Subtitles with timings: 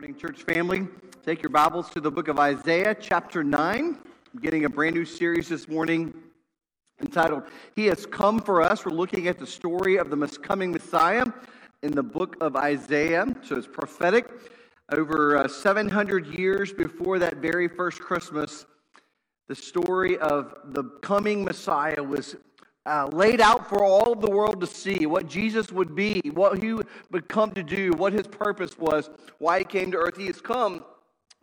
[0.00, 0.88] Morning, church family.
[1.26, 3.98] Take your Bibles to the book of Isaiah, chapter 9.
[4.32, 6.14] I'm getting a brand new series this morning
[7.02, 7.42] entitled
[7.76, 8.86] He Has Come for Us.
[8.86, 11.26] We're looking at the story of the coming Messiah
[11.82, 13.26] in the book of Isaiah.
[13.42, 14.30] So it's prophetic.
[14.90, 18.64] Over uh, 700 years before that very first Christmas,
[19.48, 22.36] the story of the coming Messiah was
[22.86, 26.62] uh, laid out for all of the world to see what Jesus would be, what
[26.62, 30.16] he would come to do, what his purpose was, why he came to earth.
[30.16, 30.84] He has come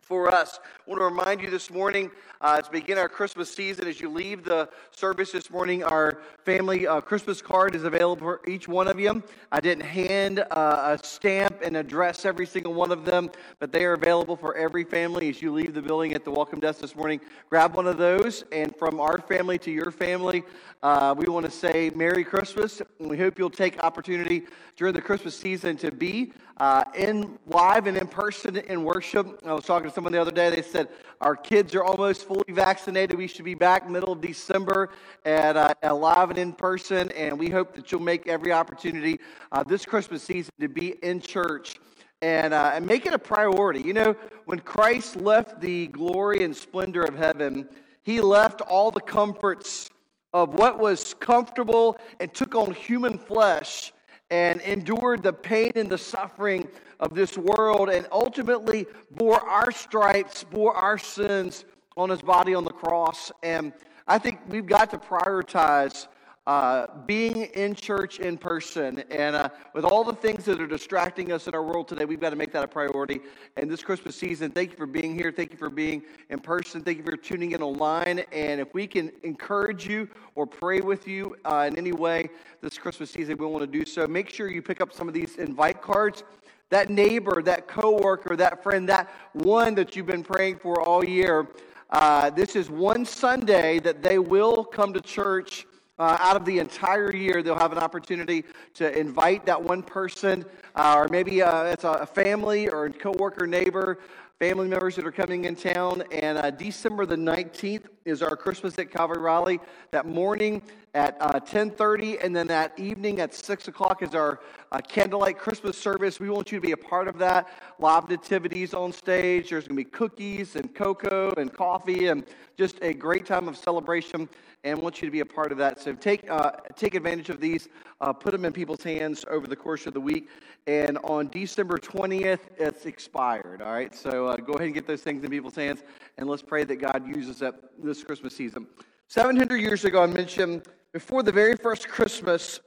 [0.08, 0.58] for us.
[0.64, 2.10] I want to remind you this morning,
[2.40, 6.22] uh, as we begin our Christmas season, as you leave the service this morning, our
[6.46, 9.22] family uh, Christmas card is available for each one of you.
[9.52, 13.84] I didn't hand uh, a stamp and address every single one of them, but they
[13.84, 16.96] are available for every family as you leave the building at the welcome desk this
[16.96, 17.20] morning.
[17.50, 20.42] Grab one of those, and from our family to your family,
[20.82, 24.46] uh, we want to say Merry Christmas, and we hope you'll take opportunity
[24.76, 29.40] during the Christmas season to be uh, in live and in person in worship.
[29.44, 30.48] I was talking to someone the other day.
[30.48, 33.18] They said our kids are almost fully vaccinated.
[33.18, 34.90] We should be back middle of December
[35.24, 37.10] at uh, live and in person.
[37.16, 39.18] And we hope that you'll make every opportunity
[39.50, 41.80] uh, this Christmas season to be in church.
[42.22, 43.80] And, uh, and make it a priority.
[43.80, 47.68] You know, when Christ left the glory and splendor of heaven,
[48.04, 49.90] he left all the comforts
[50.32, 53.92] of what was comfortable and took on human flesh
[54.30, 56.68] and endured the pain and the suffering
[57.00, 61.64] of this world and ultimately bore our stripes, bore our sins
[61.96, 63.32] on his body on the cross.
[63.42, 63.72] And
[64.06, 66.08] I think we've got to prioritize
[66.48, 69.04] uh, being in church in person.
[69.10, 72.18] And uh, with all the things that are distracting us in our world today, we've
[72.18, 73.20] got to make that a priority.
[73.58, 75.30] And this Christmas season, thank you for being here.
[75.30, 76.80] Thank you for being in person.
[76.80, 78.20] Thank you for tuning in online.
[78.32, 82.30] And if we can encourage you or pray with you uh, in any way
[82.62, 84.06] this Christmas season, we want to do so.
[84.06, 86.24] Make sure you pick up some of these invite cards
[86.70, 91.46] that neighbor, that coworker, that friend, that one that you've been praying for all year.
[91.90, 95.66] Uh, this is one Sunday that they will come to church
[95.98, 100.44] uh, out of the entire year, they'll have an opportunity to invite that one person,
[100.74, 103.98] uh, or maybe uh, it's a family or a coworker, neighbor,
[104.38, 106.04] family members that are coming in town.
[106.12, 109.58] And uh, December the 19th is our Christmas at Calvary Raleigh.
[109.90, 110.62] That morning
[110.98, 114.40] at uh, 10.30 and then that evening at 6 o'clock is our
[114.72, 116.18] uh, candlelight Christmas service.
[116.18, 117.48] We want you to be a part of that.
[117.78, 119.50] Live nativities on stage.
[119.50, 122.26] There's going to be cookies and cocoa and coffee and
[122.56, 124.28] just a great time of celebration
[124.64, 125.80] and want you to be a part of that.
[125.80, 127.68] So take, uh, take advantage of these,
[128.00, 130.28] uh, put them in people's hands over the course of the week.
[130.66, 133.62] And on December 20th, it's expired.
[133.62, 135.84] All right, so uh, go ahead and get those things in people's hands,
[136.16, 138.66] and let's pray that God uses it this Christmas season.
[139.06, 142.60] 700 years ago, I mentioned before the very first Christmas,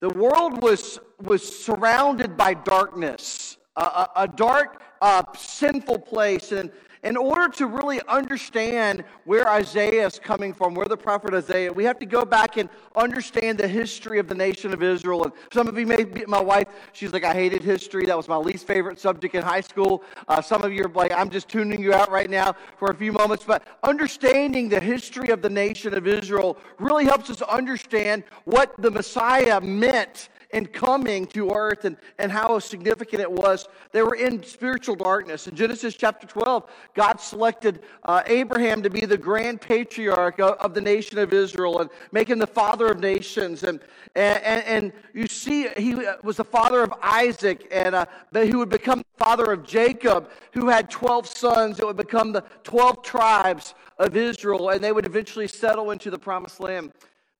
[0.00, 6.52] the world was, was surrounded by darkness, a, a dark, uh, sinful place.
[6.52, 6.70] And
[7.02, 11.84] in order to really understand where Isaiah is coming from, where the prophet Isaiah, we
[11.84, 15.24] have to go back and understand the history of the nation of Israel.
[15.24, 18.06] And some of you may be, my wife, she's like, I hated history.
[18.06, 20.02] That was my least favorite subject in high school.
[20.26, 22.94] Uh, some of you are like, I'm just tuning you out right now for a
[22.94, 23.44] few moments.
[23.44, 28.90] But understanding the history of the nation of Israel really helps us understand what the
[28.90, 33.68] Messiah meant and coming to earth and, and how significant it was.
[33.92, 35.46] They were in spiritual darkness.
[35.46, 40.74] In Genesis chapter 12, God selected uh, Abraham to be the grand patriarch of, of,
[40.74, 43.62] the nation of Israel and make him the father of nations.
[43.62, 43.80] And,
[44.14, 48.98] and, and you see, he was the father of Isaac, and uh, he would become
[48.98, 51.76] the father of Jacob, who had 12 sons.
[51.76, 56.18] that would become the 12 tribes of Israel, and they would eventually settle into the
[56.18, 56.92] promised land.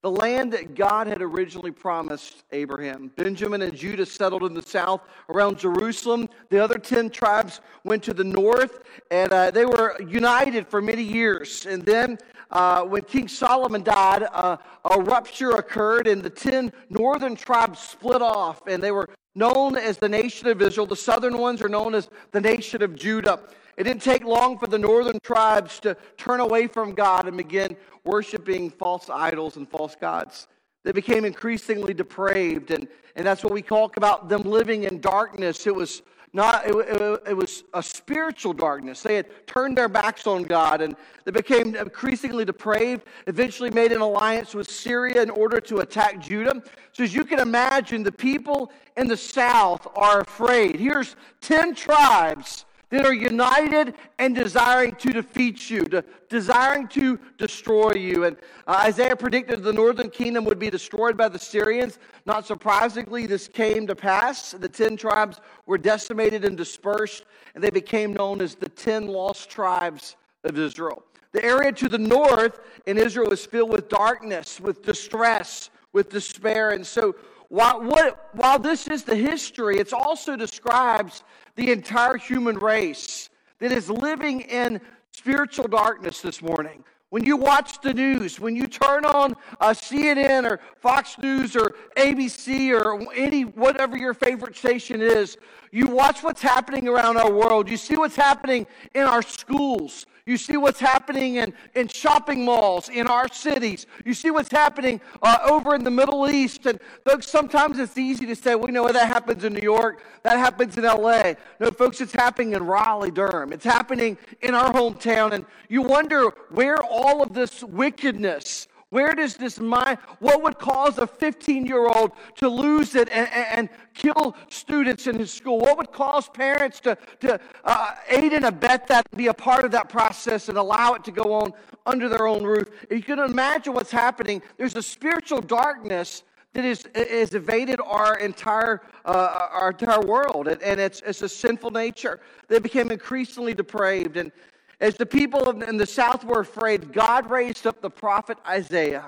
[0.02, 3.10] The land that God had originally promised Abraham.
[3.16, 6.28] Benjamin and Judah settled in the south around Jerusalem.
[6.50, 11.02] The other 10 tribes went to the north, and uh, they were united for many
[11.02, 11.66] years.
[11.66, 12.16] And then,
[12.52, 18.22] uh, when King Solomon died, uh, a rupture occurred, and the 10 northern tribes split
[18.22, 20.86] off, and they were known as the nation of Israel.
[20.86, 23.40] The southern ones are known as the nation of Judah.
[23.78, 27.76] It didn't take long for the northern tribes to turn away from God and begin
[28.02, 30.48] worshiping false idols and false gods.
[30.82, 35.64] They became increasingly depraved, and, and that's what we talk about them living in darkness.
[35.64, 36.02] It was
[36.32, 40.82] not it, it, it, was a spiritual darkness they had turned their backs on god
[40.82, 40.94] and
[41.24, 46.62] they became increasingly depraved eventually made an alliance with syria in order to attack judah
[46.92, 52.66] so as you can imagine the people in the south are afraid here's 10 tribes
[52.90, 58.24] that are united and desiring to defeat you, to, desiring to destroy you.
[58.24, 58.36] And
[58.66, 61.98] uh, Isaiah predicted the northern kingdom would be destroyed by the Syrians.
[62.24, 64.52] Not surprisingly, this came to pass.
[64.52, 67.24] The ten tribes were decimated and dispersed,
[67.54, 71.02] and they became known as the ten lost tribes of Israel.
[71.32, 76.70] The area to the north in Israel was filled with darkness, with distress, with despair.
[76.70, 77.14] And so,
[77.48, 81.24] while, what, while this is the history, it also describes
[81.56, 84.80] the entire human race that is living in
[85.12, 86.84] spiritual darkness this morning.
[87.10, 91.74] When you watch the news, when you turn on uh, CNN or Fox News or
[91.96, 95.38] ABC or any whatever your favorite station is,
[95.72, 97.70] you watch what's happening around our world.
[97.70, 100.04] You see what's happening in our schools.
[100.28, 103.86] You see what's happening in, in shopping malls in our cities.
[104.04, 106.66] You see what's happening uh, over in the Middle East.
[106.66, 110.36] And folks, sometimes it's easy to say, we know, that happens in New York, that
[110.36, 111.32] happens in LA.
[111.60, 113.54] No, folks, it's happening in Raleigh, Durham.
[113.54, 115.32] It's happening in our hometown.
[115.32, 120.96] And you wonder where all of this wickedness, where does this mind, what would cause
[120.98, 125.58] a 15 year old to lose it and, and, kill students in his school?
[125.58, 129.72] What would cause parents to, to uh, aid and abet that, be a part of
[129.72, 131.52] that process and allow it to go on
[131.84, 132.70] under their own roof?
[132.88, 136.22] If you can imagine what's happening, there's a spiritual darkness
[136.54, 140.46] that is, is evaded our entire, uh, our entire world.
[140.46, 142.20] And, and it's, it's a sinful nature.
[142.46, 144.16] They became increasingly depraved.
[144.16, 144.30] And
[144.80, 149.06] as the people in the south were afraid, God raised up the prophet Isaiah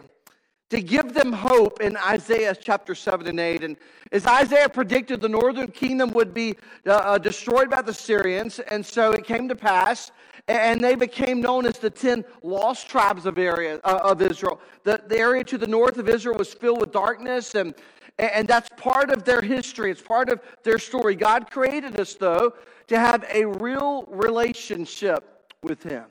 [0.70, 3.64] to give them hope in Isaiah chapter 7 and 8.
[3.64, 3.76] And
[4.12, 6.56] as Isaiah predicted, the northern kingdom would be
[6.86, 8.60] uh, uh, destroyed by the Syrians.
[8.60, 10.12] And so it came to pass,
[10.46, 14.60] and they became known as the 10 lost tribes of, area, uh, of Israel.
[14.84, 17.74] The, the area to the north of Israel was filled with darkness, and,
[18.18, 19.90] and that's part of their history.
[19.90, 21.16] It's part of their story.
[21.16, 22.54] God created us, though,
[22.86, 26.04] to have a real relationship with Him.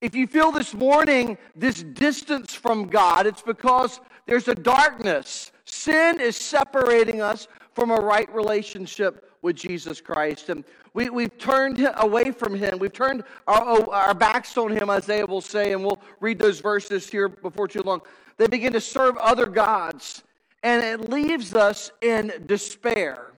[0.00, 5.52] If you feel this morning this distance from God, it's because there's a darkness.
[5.64, 10.48] Sin is separating us from a right relationship with Jesus Christ.
[10.48, 12.78] And we, we've turned away from Him.
[12.78, 17.08] We've turned our, our backs on Him, Isaiah will say, and we'll read those verses
[17.08, 18.02] here before too long.
[18.38, 20.22] They begin to serve other gods,
[20.62, 23.32] and it leaves us in despair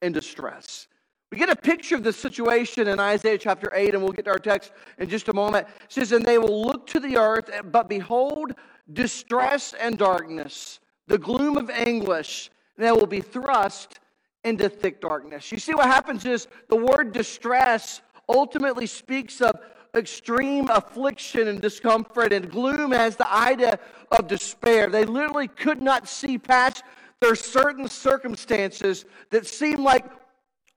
[0.00, 0.88] and distress.
[1.32, 4.32] We get a picture of the situation in Isaiah chapter 8, and we'll get to
[4.32, 5.66] our text in just a moment.
[5.84, 8.52] It says, And they will look to the earth, but behold,
[8.92, 13.98] distress and darkness, the gloom of anguish, and they will be thrust
[14.44, 15.50] into thick darkness.
[15.50, 19.58] You see, what happens is the word distress ultimately speaks of
[19.96, 23.78] extreme affliction and discomfort, and gloom has the idea
[24.10, 24.90] of despair.
[24.90, 26.82] They literally could not see past
[27.20, 30.04] their certain circumstances that seem like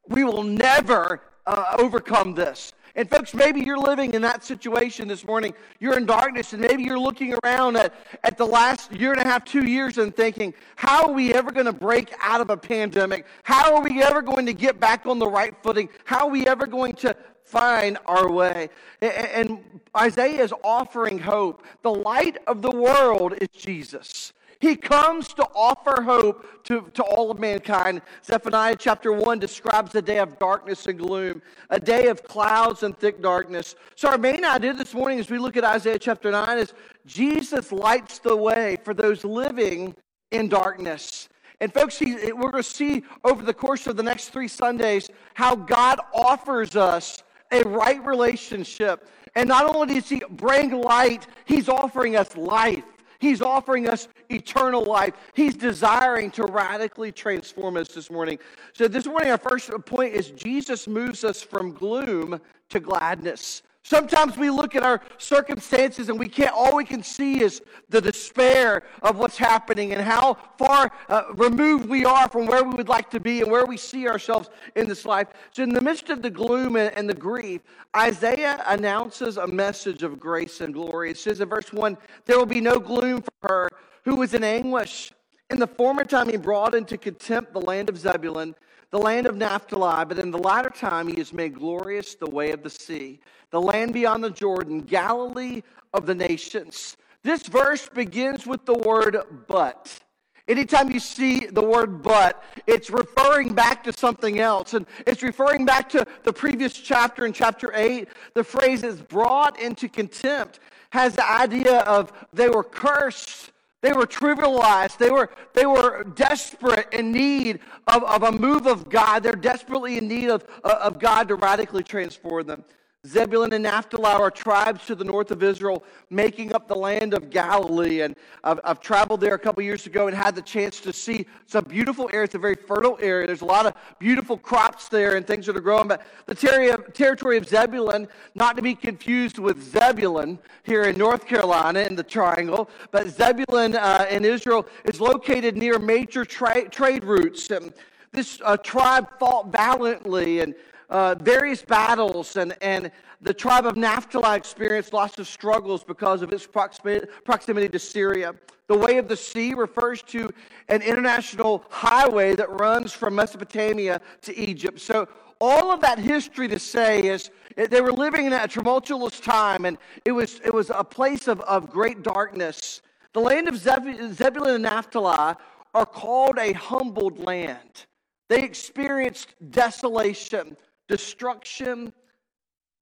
[0.08, 2.74] we will never uh, overcome this.
[2.98, 5.54] And, folks, maybe you're living in that situation this morning.
[5.82, 7.94] You're in darkness, and maybe you're looking around at,
[8.24, 11.52] at the last year and a half, two years, and thinking, how are we ever
[11.52, 13.26] going to break out of a pandemic?
[13.44, 15.90] How are we ever going to get back on the right footing?
[16.06, 17.14] How are we ever going to
[17.44, 18.70] find our way?
[19.02, 21.66] And, and Isaiah is offering hope.
[21.82, 24.32] The light of the world is Jesus.
[24.60, 28.02] He comes to offer hope to, to all of mankind.
[28.24, 32.98] Zephaniah chapter 1 describes a day of darkness and gloom, a day of clouds and
[32.98, 33.76] thick darkness.
[33.96, 36.74] So, our main idea this morning as we look at Isaiah chapter 9 is
[37.06, 39.96] Jesus lights the way for those living
[40.32, 41.30] in darkness.
[41.62, 45.56] And, folks, we're going to see over the course of the next three Sundays how
[45.56, 49.08] God offers us a right relationship.
[49.36, 52.84] And not only does He bring light, He's offering us life.
[53.20, 55.14] He's offering us eternal life.
[55.34, 58.40] He's desiring to radically transform us this morning.
[58.74, 63.64] So, this morning, our first point is Jesus moves us from gloom to gladness.
[63.88, 68.02] Sometimes we look at our circumstances and we can't, all we can see is the
[68.02, 72.90] despair of what's happening and how far uh, removed we are from where we would
[72.90, 75.28] like to be and where we see ourselves in this life.
[75.52, 77.62] So, in the midst of the gloom and, and the grief,
[77.96, 81.12] Isaiah announces a message of grace and glory.
[81.12, 83.70] It says in verse 1 There will be no gloom for her
[84.04, 85.12] who was in anguish.
[85.52, 88.56] In the former time, he brought into contempt the land of Zebulun
[88.96, 92.52] the land of Naphtali, but in the latter time he has made glorious the way
[92.52, 93.20] of the sea,
[93.52, 96.96] the land beyond the Jordan, Galilee of the nations.
[97.22, 99.18] This verse begins with the word
[99.50, 100.00] but.
[100.48, 104.74] Anytime you see the word but, it's referring back to something else.
[104.74, 108.08] And it's referring back to the previous chapter in chapter 8.
[108.34, 110.62] The phrase is brought into contempt
[110.92, 113.52] has the idea of they were cursed
[113.86, 114.98] They were trivialized.
[114.98, 119.22] They were, they were desperate in need of, of a move of God.
[119.22, 122.64] They're desperately in need of, of God to radically transform them.
[123.06, 127.30] Zebulun and Naphtali are tribes to the north of Israel, making up the land of
[127.30, 128.02] Galilee.
[128.02, 131.28] And I've, I've traveled there a couple years ago and had the chance to see
[131.46, 132.24] some beautiful area.
[132.24, 133.28] It's a very fertile area.
[133.28, 135.88] There's a lot of beautiful crops there and things that are growing.
[135.88, 141.28] But the ter- territory of Zebulon, not to be confused with Zebulun here in North
[141.28, 147.04] Carolina in the Triangle, but Zebulun uh, in Israel is located near major tra- trade
[147.04, 147.52] routes.
[147.52, 147.72] And
[148.12, 150.56] this uh, tribe fought valiantly and
[150.90, 156.32] uh, various battles, and, and the tribe of Naphtali experienced lots of struggles because of
[156.32, 158.36] its proximity, proximity to Syria.
[158.68, 160.30] The Way of the Sea refers to
[160.70, 164.80] an international highway that runs from Mesopotamia to Egypt.
[164.80, 165.08] So,
[165.42, 169.78] all of that history to say is they were living in a tumultuous time, and
[170.06, 172.82] it was, it was a place of, of great darkness.
[173.14, 175.36] The land of Zebulun and Naphtali
[175.74, 177.86] are called a humbled land.
[178.30, 180.56] They experienced desolation
[180.88, 181.94] destruction,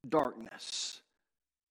[0.07, 1.01] darkness.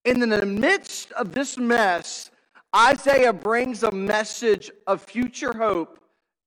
[0.05, 2.31] And in the midst of this mess,
[2.75, 5.99] Isaiah brings a message of future hope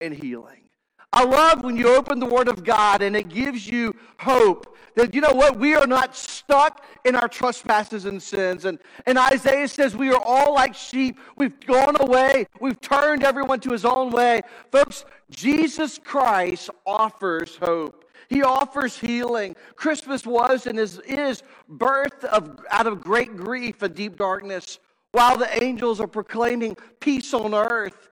[0.01, 0.62] and healing.
[1.13, 5.13] I love when you open the Word of God and it gives you hope that,
[5.13, 8.65] you know what, we are not stuck in our trespasses and sins.
[8.65, 11.18] And, and Isaiah says we are all like sheep.
[11.38, 14.42] We've gone away, we've turned everyone to his own way.
[14.72, 18.05] Folks, Jesus Christ offers hope.
[18.29, 19.55] He offers healing.
[19.75, 24.79] Christmas was and is, is birth of, out of great grief and deep darkness.
[25.12, 28.10] While the angels are proclaiming peace on earth,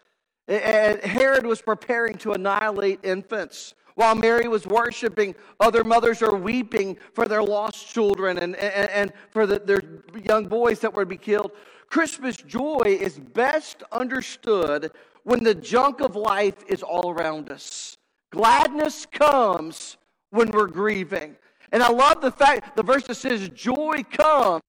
[0.48, 3.76] and Herod was preparing to annihilate infants.
[3.96, 9.14] While Mary was worshiping, other mothers are weeping for their lost children and, and, and
[9.30, 9.82] for the, their
[10.24, 11.52] young boys that were to be killed.
[11.88, 14.92] Christmas joy is best understood
[15.24, 17.98] when the junk of life is all around us.
[18.32, 19.98] Gladness comes
[20.34, 21.36] when we're grieving.
[21.72, 24.62] And I love the fact, the verse that says, joy comes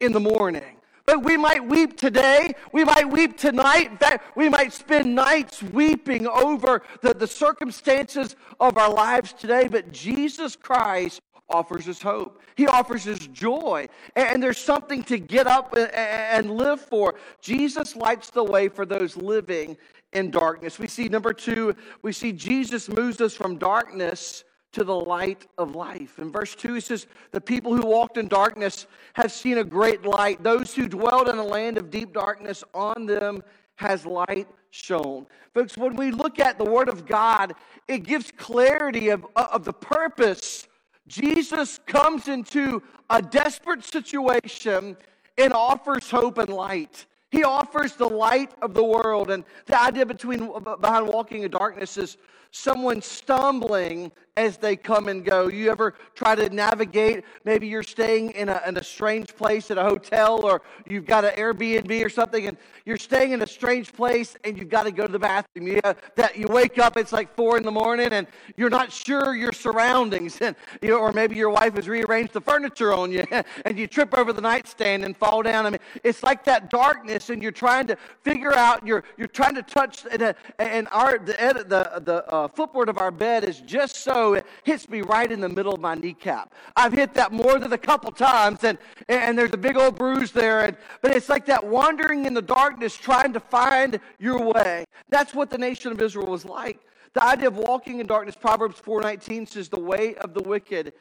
[0.00, 0.76] in the morning.
[1.06, 2.52] But we might weep today.
[2.72, 3.98] We might weep tonight.
[3.98, 9.68] Fact, we might spend nights weeping over the, the circumstances of our lives today.
[9.68, 12.42] But Jesus Christ offers us hope.
[12.56, 13.88] He offers us joy.
[14.16, 17.14] And there's something to get up and live for.
[17.40, 19.78] Jesus lights the way for those living
[20.12, 20.78] in darkness.
[20.78, 24.44] We see, number two, we see Jesus moves us from darkness
[24.78, 26.18] to the light of life.
[26.18, 30.04] In verse 2, he says, The people who walked in darkness have seen a great
[30.04, 30.42] light.
[30.42, 33.42] Those who dwelled in a land of deep darkness, on them
[33.76, 35.26] has light shone.
[35.54, 37.54] Folks, when we look at the Word of God,
[37.86, 40.68] it gives clarity of, uh, of the purpose.
[41.06, 44.96] Jesus comes into a desperate situation
[45.36, 47.06] and offers hope and light.
[47.30, 49.30] He offers the light of the world.
[49.30, 52.16] And the idea between, behind walking in darkness is
[52.50, 55.48] someone stumbling as they come and go.
[55.48, 57.24] You ever try to navigate?
[57.44, 61.24] Maybe you're staying in a, in a strange place at a hotel or you've got
[61.24, 64.92] an Airbnb or something and you're staying in a strange place and you've got to
[64.92, 65.66] go to the bathroom.
[65.66, 68.92] You, uh, that you wake up, it's like four in the morning and you're not
[68.92, 70.38] sure your surroundings.
[70.48, 73.24] And, you know, or maybe your wife has rearranged the furniture on you
[73.64, 75.66] and you trip over the nightstand and fall down.
[75.66, 79.54] I mean, it's like that darkness and you're trying to figure out, you're, you're trying
[79.54, 81.32] to touch, and, uh, and our, the,
[81.68, 85.40] the, the uh, footboard of our bed is just so it hits me right in
[85.40, 86.54] the middle of my kneecap.
[86.76, 90.32] I've hit that more than a couple times, and, and there's a big old bruise
[90.32, 90.64] there.
[90.66, 94.84] And, but it's like that wandering in the darkness, trying to find your way.
[95.08, 96.80] That's what the nation of Israel was like.
[97.14, 100.92] The idea of walking in darkness, Proverbs 4:19 says, "The way of the wicked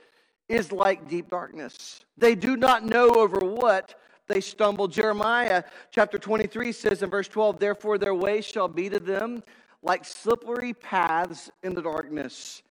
[0.49, 2.05] is like deep darkness.
[2.17, 3.95] They do not know over what
[4.27, 8.99] they stumble." Jeremiah chapter 23 says in verse 12, "Therefore their way shall be to
[8.99, 9.43] them
[9.81, 12.63] like slippery paths in the darkness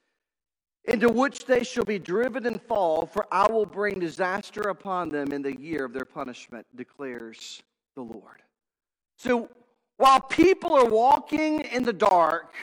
[0.87, 5.31] into which they shall be driven and fall, for I will bring disaster upon them
[5.31, 7.63] in the year of their punishment, declares
[7.95, 8.43] the Lord.
[9.17, 9.49] So
[9.97, 12.53] while people are walking in the dark,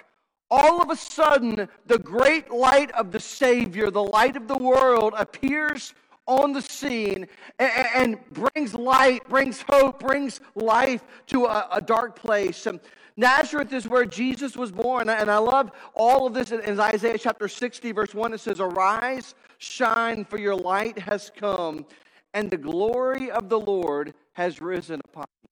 [0.51, 5.15] all of a sudden the great light of the Savior, the light of the world,
[5.17, 5.95] appears
[6.27, 7.27] on the scene
[7.59, 12.67] and, brings light, brings hope, brings life to a, a dark place.
[12.67, 12.81] And
[13.17, 15.09] Nazareth is where Jesus was born.
[15.09, 18.35] And I love all of this in Isaiah chapter 60, verse 1.
[18.35, 21.85] It says, Arise, shine, for your light has come,
[22.35, 25.49] and the glory of the Lord has risen upon you.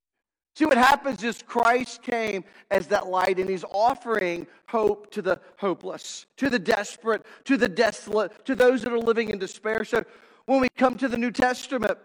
[0.57, 5.41] See what happens is Christ came as that light, and he's offering hope to the
[5.59, 9.85] hopeless, to the desperate, to the desolate, to those that are living in despair.
[9.85, 10.05] So
[10.51, 11.97] when we come to the New Testament,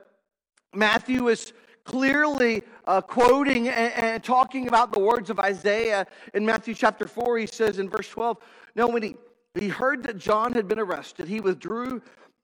[0.72, 1.52] Matthew is
[1.84, 7.40] clearly uh, quoting and, and, talking about the words of Isaiah in Matthew chapter 4.
[7.40, 8.38] He says in verse 12,
[8.76, 9.16] Now, when he,
[9.56, 12.04] he heard that John had been arrested, he withdrew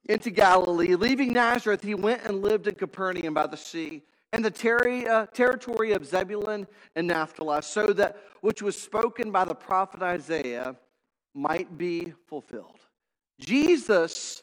[0.10, 0.96] into Galilee.
[0.96, 4.01] Leaving Nazareth, he went and lived in Capernaum by the sea,
[4.34, 6.65] and the ter- uh, territory of Zebulun
[6.96, 10.75] and Naphtali, so that which was spoken by the prophet Isaiah
[11.36, 12.79] might be fulfilled.
[13.39, 14.41] Jesus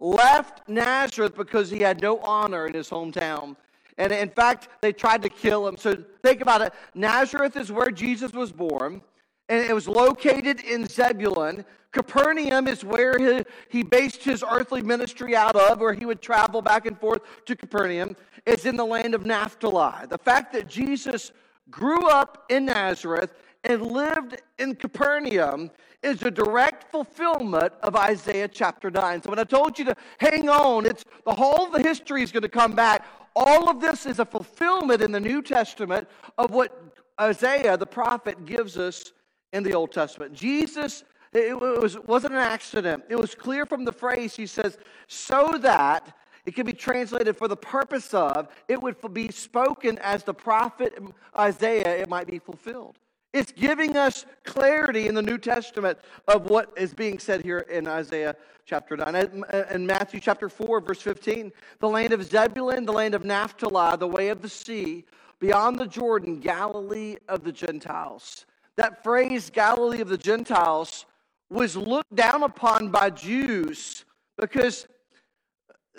[0.00, 3.56] left Nazareth because he had no honor in his hometown.
[3.98, 5.76] And in fact, they tried to kill him.
[5.76, 6.72] So think about it.
[6.94, 9.02] Nazareth is where Jesus was born,
[9.48, 11.66] and it was located in Zebulun.
[11.92, 16.62] Capernaum is where he, he based his earthly ministry out of, where he would travel
[16.62, 18.16] back and forth to Capernaum.
[18.46, 20.06] It's in the land of Naphtali.
[20.08, 21.32] The fact that Jesus
[21.70, 25.70] grew up in Nazareth and lived in Capernaum
[26.02, 29.22] is a direct fulfillment of Isaiah chapter 9.
[29.22, 32.32] So when I told you to hang on, it's the whole of the history is
[32.32, 33.06] going to come back.
[33.36, 36.82] All of this is a fulfillment in the New Testament of what
[37.20, 39.12] Isaiah the prophet gives us
[39.52, 40.32] in the Old Testament.
[40.32, 43.04] Jesus it was, wasn't an accident.
[43.08, 47.46] It was clear from the phrase he says, so that it can be translated for
[47.46, 50.98] the purpose of, it would be spoken as the prophet
[51.38, 52.98] Isaiah, it might be fulfilled.
[53.32, 57.86] It's giving us clarity in the New Testament of what is being said here in
[57.86, 58.34] Isaiah
[58.64, 59.44] chapter 9.
[59.70, 64.08] In Matthew chapter 4, verse 15, the land of Zebulun, the land of Naphtali, the
[64.08, 65.04] way of the sea,
[65.38, 68.46] beyond the Jordan, Galilee of the Gentiles.
[68.76, 71.06] That phrase, Galilee of the Gentiles,
[71.48, 74.04] was looked down upon by Jews
[74.38, 74.86] because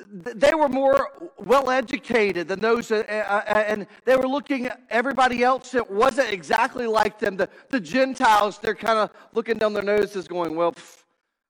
[0.08, 4.82] they were more well educated than those, uh, uh, uh, and they were looking at
[4.90, 7.38] everybody else that wasn't exactly like them.
[7.38, 11.04] The, the Gentiles, they're kind of looking down their noses, going, Well, pff,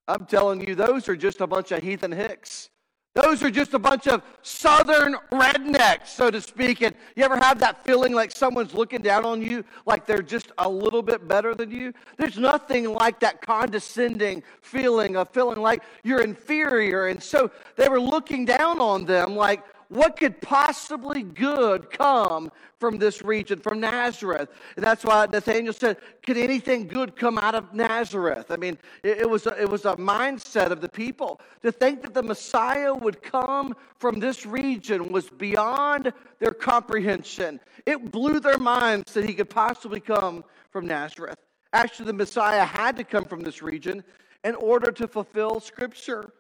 [0.08, 2.70] I'm telling you, those are just a bunch of heathen hicks.
[3.14, 6.82] Those are just a bunch of southern rednecks, so to speak.
[6.82, 10.54] And you ever have that feeling like someone's looking down on you, like they're just
[10.58, 11.94] a little bit better than you?
[12.18, 17.08] There's nothing like that condescending feeling of feeling like you're inferior.
[17.08, 19.62] And so they were looking down on them like,
[19.92, 24.48] what could possibly good come from this region, from Nazareth?
[24.78, 28.52] And that's why Nathaniel said, Could anything good come out of Nazareth?
[28.52, 31.42] I mean, it, it, was, a, it was a mindset of the people.
[31.62, 37.60] To think that the Messiah would come from this region was beyond their comprehension.
[37.86, 41.38] It blew their minds that he could possibly come from Nazareth.
[41.74, 44.06] Actually, the Messiah had to come from this region
[44.46, 46.32] in order to fulfill Scripture.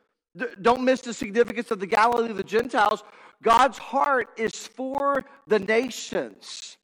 [0.61, 3.03] Don't miss the significance of the Galilee of the Gentiles.
[3.41, 6.77] God's heart is for the nations,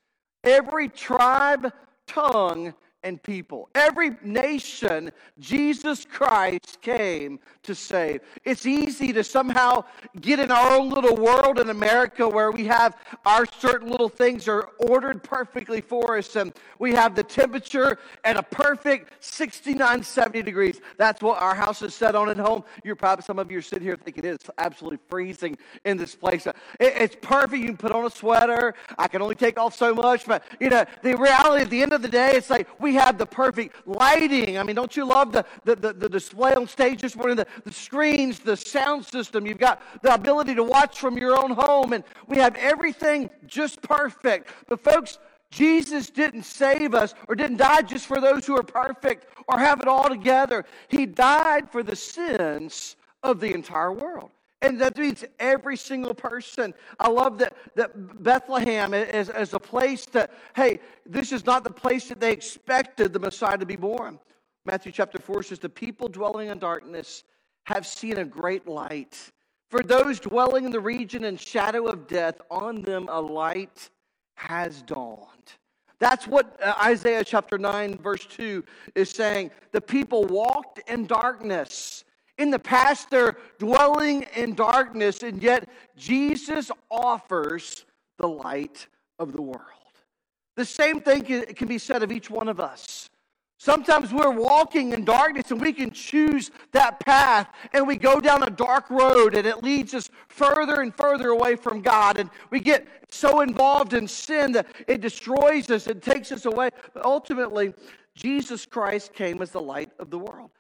[0.44, 1.72] every tribe,
[2.08, 2.74] tongue,
[3.08, 3.70] and people.
[3.74, 8.20] Every nation, Jesus Christ came to save.
[8.44, 9.86] It's easy to somehow
[10.20, 14.48] get in our own little world in America where we have our certain little things
[14.50, 20.42] are ordered perfectly for us, and we have the temperature at a perfect 69, 70
[20.42, 20.82] degrees.
[20.98, 22.64] That's what our house is set on at home.
[22.84, 26.46] You're probably, some of you are sitting here thinking it's absolutely freezing in this place.
[26.80, 27.62] it's perfect.
[27.62, 28.74] You can put on a sweater.
[28.98, 31.94] I can only take off so much, but you know, the reality at the end
[31.94, 34.58] of the day, it's like we have the perfect lighting.
[34.58, 37.48] I mean, don't you love the, the, the, the display on stage this morning, the,
[37.64, 39.46] the screens, the sound system?
[39.46, 43.82] You've got the ability to watch from your own home, and we have everything just
[43.82, 44.50] perfect.
[44.68, 45.18] But, folks,
[45.50, 49.80] Jesus didn't save us or didn't die just for those who are perfect or have
[49.80, 50.66] it all together.
[50.90, 54.32] He died for the sins of the entire world.
[54.62, 56.74] And that means every single person.
[57.00, 61.70] I love that, that Bethlehem is, is a place that, hey, this is not the
[61.70, 64.20] place that they expected the Messiah to be born.
[64.66, 67.24] Matthew chapter 4 says, The people dwelling in darkness
[67.66, 69.32] have seen a great light.
[69.70, 73.90] For those dwelling in the region and shadow of death, on them a light
[74.36, 75.28] has dawned.
[76.00, 78.64] That's what uh, Isaiah chapter 9, verse 2
[78.96, 79.52] is saying.
[79.72, 82.06] The people walked in darkness
[82.38, 87.86] in the past, they're dwelling in darkness, and yet Jesus offers
[88.18, 88.88] the light
[89.20, 89.62] of the world.
[90.56, 93.10] The same thing can be said of each one of us.
[93.60, 98.44] Sometimes we're walking in darkness and we can choose that path and we go down
[98.44, 102.20] a dark road and it leads us further and further away from God.
[102.20, 106.70] And we get so involved in sin that it destroys us and takes us away.
[106.94, 107.74] But ultimately,
[108.14, 110.52] Jesus Christ came as the light of the world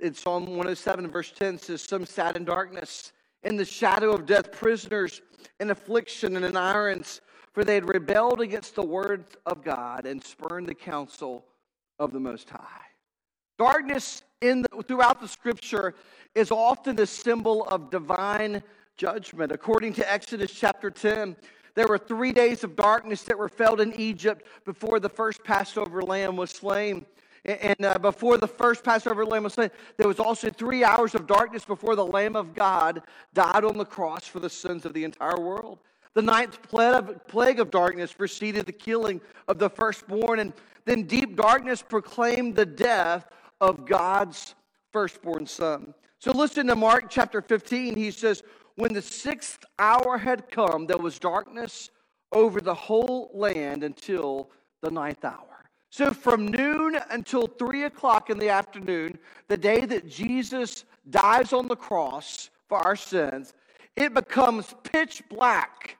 [0.00, 4.52] in Psalm 107, verse 10 says, Some sat in darkness, in the shadow of death,
[4.52, 5.22] prisoners
[5.60, 7.20] in affliction and in irons,
[7.52, 11.44] for they had rebelled against the words of God and spurned the counsel
[11.98, 12.82] of the Most High.
[13.58, 15.94] Darkness in the, throughout the scripture
[16.34, 18.62] is often the symbol of divine
[18.96, 19.52] judgment.
[19.52, 21.36] According to Exodus chapter 10,
[21.76, 26.02] There were three days of darkness that were felt in Egypt before the first Passover
[26.02, 27.04] lamb was slain.
[27.46, 31.28] And uh, before the first Passover lamb was slain, there was also three hours of
[31.28, 33.02] darkness before the Lamb of God
[33.34, 35.78] died on the cross for the sins of the entire world.
[36.14, 36.58] The ninth
[37.28, 40.52] plague of darkness preceded the killing of the firstborn, and
[40.84, 43.28] then deep darkness proclaimed the death
[43.60, 44.54] of God's
[44.92, 45.94] firstborn son.
[46.18, 47.94] So listen to Mark chapter 15.
[47.94, 48.42] He says,
[48.74, 51.90] When the sixth hour had come, there was darkness
[52.32, 54.50] over the whole land until
[54.82, 55.55] the ninth hour.
[55.96, 61.68] So, from noon until three o'clock in the afternoon, the day that Jesus dies on
[61.68, 63.54] the cross for our sins,
[63.96, 65.96] it becomes pitch black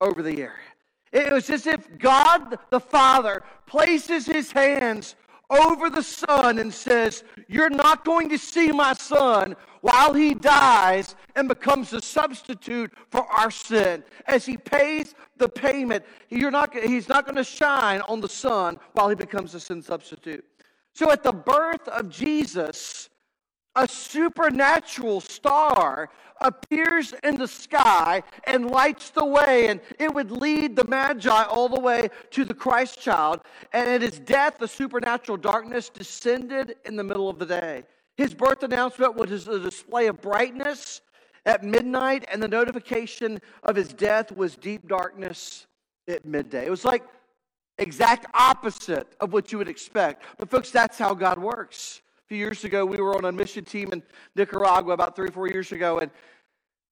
[0.00, 0.72] over the area.
[1.12, 5.14] It was as if God the Father places his hands
[5.50, 11.16] over the Son and says, You're not going to see my Son while he dies
[11.36, 14.04] and becomes a substitute for our sin.
[14.26, 18.78] As he pays the payment, you're not, he's not going to shine on the Son
[18.92, 20.44] while he becomes a sin substitute.
[20.94, 23.09] So at the birth of Jesus,
[23.76, 30.74] a supernatural star appears in the sky and lights the way, and it would lead
[30.74, 33.40] the Magi all the way to the Christ child.
[33.72, 37.84] And at his death, the supernatural darkness descended in the middle of the day.
[38.16, 41.02] His birth announcement was a display of brightness
[41.46, 45.66] at midnight, and the notification of his death was deep darkness
[46.08, 46.66] at midday.
[46.66, 47.04] It was like
[47.78, 50.24] exact opposite of what you would expect.
[50.38, 53.92] But, folks, that's how God works few years ago, we were on a mission team
[53.92, 54.00] in
[54.36, 56.12] Nicaragua about three or four years ago, and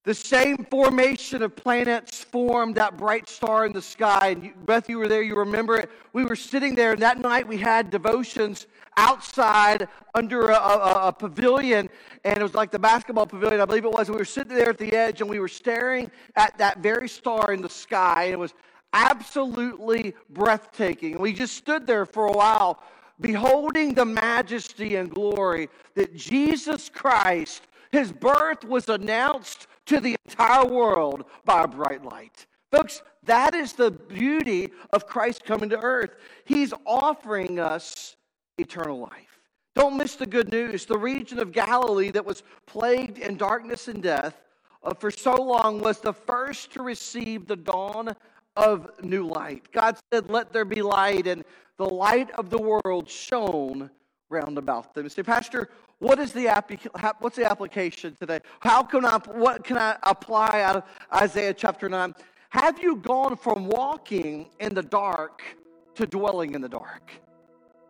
[0.02, 4.30] the same formation of planets formed that bright star in the sky.
[4.30, 5.90] And you, Beth, you were there, you remember it.
[6.12, 11.12] We were sitting there, and that night we had devotions outside under a, a, a,
[11.12, 11.88] pavilion,
[12.24, 14.08] and it was like the basketball pavilion, I believe it was.
[14.08, 17.08] And we were sitting there at the edge, and we were staring at that very
[17.08, 18.54] star in the sky, and it was
[18.92, 21.16] absolutely breathtaking.
[21.16, 22.82] We just stood there for a while
[23.20, 30.66] beholding the majesty and glory that Jesus Christ, his birth was announced to the entire
[30.66, 32.46] world by a bright light.
[32.70, 36.16] Folks, that is the beauty of Christ coming to earth.
[36.44, 38.16] He's offering us
[38.58, 39.40] eternal life.
[39.74, 40.86] Don't miss the good news.
[40.86, 44.42] The region of Galilee that was plagued in darkness and death
[44.82, 48.14] uh, for so long was the first to receive the dawn
[48.58, 49.70] of new light.
[49.72, 51.44] God said, Let there be light, and
[51.78, 53.88] the light of the world shone
[54.28, 55.08] round about them.
[55.08, 56.48] say, Pastor, what is the
[57.20, 58.40] what's the application today?
[58.60, 60.82] How can I what can I apply out of
[61.14, 62.14] Isaiah chapter 9?
[62.50, 65.42] Have you gone from walking in the dark
[65.94, 67.12] to dwelling in the dark?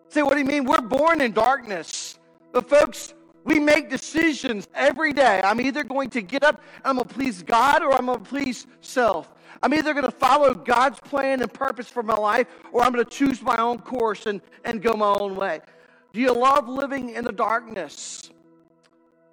[0.08, 0.64] Say, what do you mean?
[0.64, 2.18] We're born in darkness.
[2.52, 5.40] But folks, we make decisions every day.
[5.44, 8.24] I'm either going to get up, I'm going to please God, or I'm going to
[8.24, 9.32] please self.
[9.62, 13.04] I'm either going to follow God's plan and purpose for my life or I'm going
[13.04, 15.60] to choose my own course and, and go my own way.
[16.12, 18.30] Do you love living in the darkness?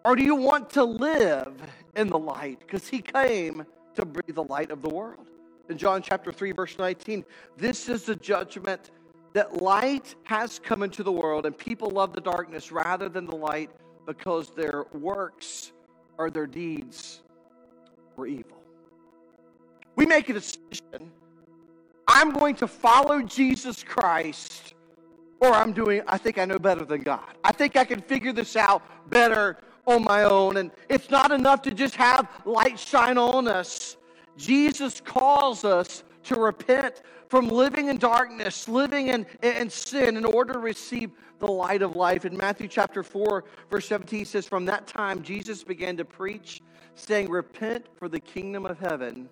[0.03, 1.53] Or do you want to live
[1.95, 2.59] in the light?
[2.59, 5.27] Because he came to bring the light of the world.
[5.69, 7.25] In John chapter 3, verse 19,
[7.57, 8.91] this is the judgment
[9.33, 13.35] that light has come into the world, and people love the darkness rather than the
[13.35, 13.71] light
[14.05, 15.71] because their works
[16.17, 17.23] or their deeds
[18.15, 18.54] were evil
[19.95, 21.11] we make a decision
[22.07, 24.75] I'm going to follow Jesus Christ,
[25.39, 27.23] or I'm doing, I think I know better than God.
[27.43, 30.57] I think I can figure this out better on my own.
[30.57, 33.97] And it's not enough to just have light shine on us.
[34.37, 40.53] Jesus calls us to repent from living in darkness, living in, in sin, in order
[40.53, 42.25] to receive the light of life.
[42.25, 46.61] In Matthew chapter 4, verse 17 says, From that time Jesus began to preach,
[46.93, 49.27] saying, Repent, for the kingdom of heaven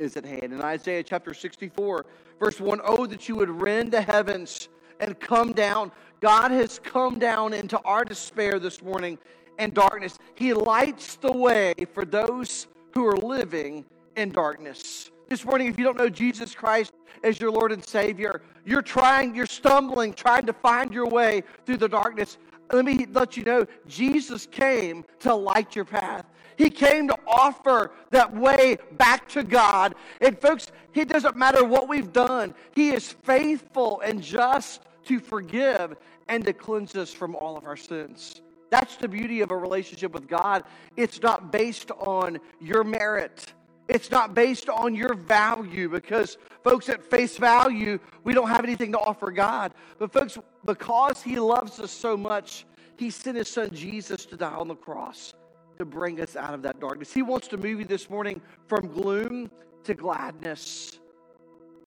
[0.00, 0.52] is at hand.
[0.52, 2.06] In Isaiah chapter 64,
[2.40, 5.92] verse 1, oh, that you would rend the heavens and come down.
[6.20, 9.18] God has come down into our despair this morning
[9.58, 10.18] and darkness.
[10.34, 13.84] He lights the way for those who are living
[14.16, 15.10] in darkness.
[15.28, 19.34] This morning, if you don't know Jesus Christ as your Lord and Savior, you're trying,
[19.34, 22.38] you're stumbling, trying to find your way through the darkness.
[22.72, 26.26] Let me let you know Jesus came to light your path.
[26.56, 29.94] He came to offer that way back to God.
[30.20, 35.96] And folks, it doesn't matter what we've done, He is faithful and just to forgive
[36.28, 38.42] and to cleanse us from all of our sins.
[38.70, 40.64] That's the beauty of a relationship with God.
[40.96, 43.52] It's not based on your merit.
[43.90, 48.92] It's not based on your value because, folks, at face value, we don't have anything
[48.92, 49.74] to offer God.
[49.98, 54.54] But, folks, because He loves us so much, He sent His Son Jesus to die
[54.54, 55.34] on the cross
[55.78, 57.12] to bring us out of that darkness.
[57.12, 59.50] He wants to move you this morning from gloom
[59.82, 61.00] to gladness.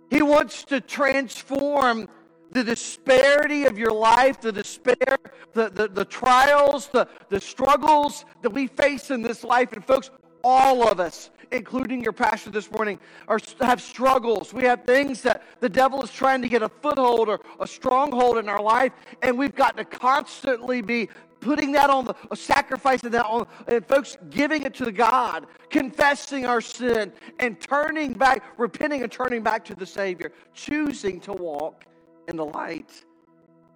[0.09, 2.09] He wants to transform
[2.51, 5.17] the disparity of your life, the despair,
[5.53, 9.71] the, the, the trials, the, the struggles that we face in this life.
[9.71, 10.11] And folks,
[10.43, 14.53] all of us, including your pastor this morning, are, have struggles.
[14.53, 18.37] We have things that the devil is trying to get a foothold or a stronghold
[18.37, 23.25] in our life, and we've got to constantly be putting that on the sacrificing that
[23.25, 29.11] on and folks giving it to God, confessing our sin and turning back, repenting and
[29.11, 31.85] turning back to the Savior, choosing to walk
[32.27, 32.91] in the light.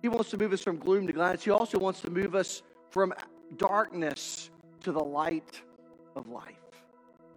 [0.01, 1.43] He wants to move us from gloom to gladness.
[1.43, 3.13] He also wants to move us from
[3.57, 4.49] darkness
[4.83, 5.61] to the light
[6.17, 6.55] of life.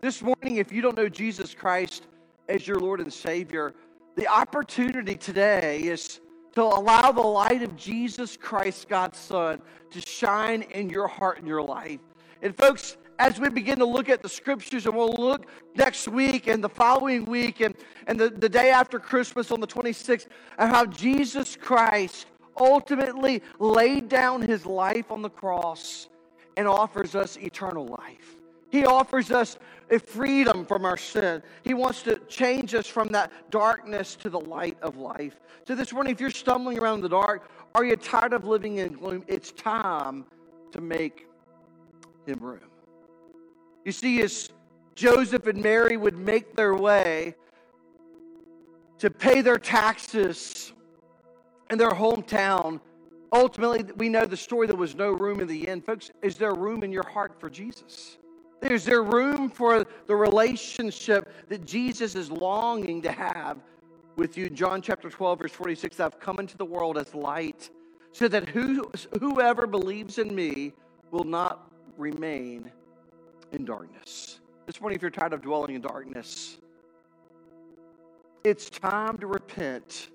[0.00, 2.06] This morning, if you don't know Jesus Christ
[2.48, 3.74] as your Lord and Savior,
[4.16, 6.20] the opportunity today is
[6.54, 11.46] to allow the light of Jesus Christ, God's Son, to shine in your heart and
[11.46, 12.00] your life.
[12.42, 16.46] And, folks, as we begin to look at the scriptures, and we'll look next week
[16.46, 17.74] and the following week and,
[18.06, 20.26] and the, the day after Christmas on the 26th,
[20.58, 22.26] at how Jesus Christ
[22.58, 26.08] ultimately laid down his life on the cross
[26.56, 28.39] and offers us eternal life.
[28.70, 29.58] He offers us
[29.90, 31.42] a freedom from our sin.
[31.62, 35.36] He wants to change us from that darkness to the light of life.
[35.66, 38.78] So, this morning, if you're stumbling around in the dark, are you tired of living
[38.78, 39.24] in gloom?
[39.26, 40.24] It's time
[40.72, 41.26] to make
[42.26, 42.60] him room.
[43.84, 44.50] You see, as
[44.94, 47.34] Joseph and Mary would make their way
[48.98, 50.72] to pay their taxes
[51.70, 52.80] in their hometown,
[53.32, 55.80] ultimately, we know the story there was no room in the inn.
[55.80, 58.18] Folks, is there room in your heart for Jesus?
[58.62, 63.58] Is there room for the relationship that Jesus is longing to have
[64.16, 64.50] with you?
[64.50, 67.70] John chapter 12, verse 46 I've come into the world as light,
[68.12, 70.72] so that who, whoever believes in me
[71.10, 72.70] will not remain
[73.52, 74.40] in darkness.
[74.66, 76.58] This morning, if you're tired of dwelling in darkness,
[78.44, 80.10] it's time to repent.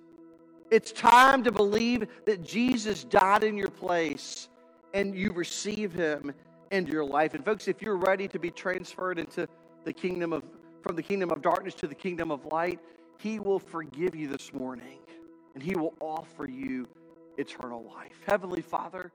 [0.72, 4.50] It's time to believe that Jesus died in your place
[4.94, 6.34] and you receive him
[6.72, 7.34] into your life.
[7.34, 9.48] And folks, if you're ready to be transferred into
[9.84, 10.44] the kingdom of
[10.82, 12.80] from the kingdom of darkness to the kingdom of light,
[13.18, 15.00] he will forgive you this morning
[15.56, 16.88] and he will offer you
[17.38, 18.20] eternal life.
[18.28, 19.12] Heavenly Father,